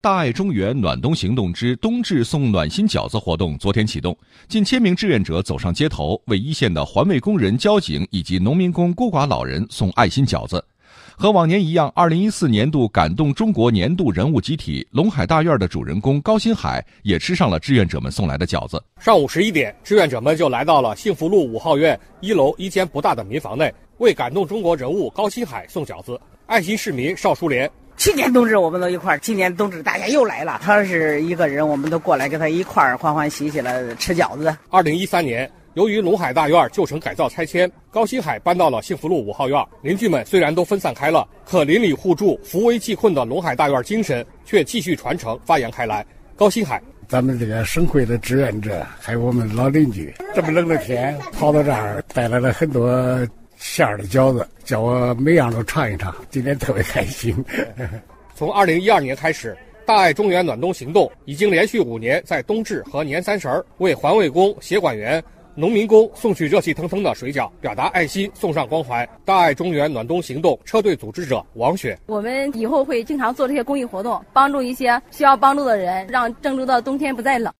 [0.00, 10.64] 大爱中原暖冬行动之冬至送暖心饺子活动昨天启动，近千名志愿者走上街头，为一线的环卫工人、交警以及农民工、孤寡老人送爱心饺子。
[11.16, 18.80] 和往年一样，二零一四年度感动中国年度人物集体龙海大院的主人公高新海也吃上了志愿者们送来的饺子。
[19.00, 26.20] 上午十一点，志愿者们就来到了幸福路五号院一楼一间不大的民房内，为感动中国人物高新海送饺子。
[26.46, 27.68] 爱心市民邵淑莲。
[27.98, 30.60] 去年冬至我们都一块儿，今年冬至大家又来了。
[30.62, 34.56] 他是一个人，我们都过来跟他一块儿欢欢喜喜的吃饺子。
[34.70, 39.60] 二零一三年，由于龙海大院旧城改造拆迁，高新海搬到了幸福路五号院。
[39.82, 46.06] 邻居们虽然都分散开了，可邻里互助、扶危济困的龙海大院精神却继续传承发扬开来。
[46.36, 52.88] 高新海，咱们这个省会的志愿者，还有我们老邻居，这么冷的天跑到这儿，带来了很多。
[53.58, 57.34] 馅儿的饺子，叫我每样都尝一尝，今天特别开心。
[58.34, 65.22] 从二零一二年开始，大爱中原暖冬行动已经连续五年在冬至和年三十儿为环卫工、协管员、
[65.56, 69.08] 农民工送去热气腾腾的水饺，表达爱心，送上关怀。
[69.24, 77.52] 大爱中原暖冬行动车队组织者王雪：我们以后会经常做这些公益活动，帮助一些需要帮助的人，让郑州的冬天不再冷。